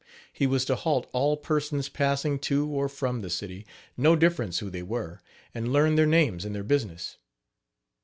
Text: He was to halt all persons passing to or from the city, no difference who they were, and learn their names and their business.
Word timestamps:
He 0.33 0.47
was 0.47 0.65
to 0.65 0.73
halt 0.75 1.07
all 1.13 1.37
persons 1.37 1.87
passing 1.87 2.39
to 2.39 2.67
or 2.67 2.89
from 2.89 3.21
the 3.21 3.29
city, 3.29 3.67
no 3.95 4.15
difference 4.15 4.57
who 4.57 4.71
they 4.71 4.81
were, 4.81 5.21
and 5.53 5.71
learn 5.71 5.93
their 5.93 6.07
names 6.07 6.43
and 6.43 6.55
their 6.55 6.63
business. 6.63 7.17